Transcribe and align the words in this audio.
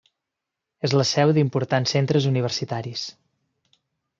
És 0.87 0.95
la 0.99 1.05
seu 1.09 1.33
d'importants 1.37 1.93
centres 1.97 2.27
universitaris. 2.33 3.05